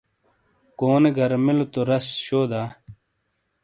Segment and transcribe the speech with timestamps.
[0.77, 2.61] کونے گرامیلو تو راس، شو دا؟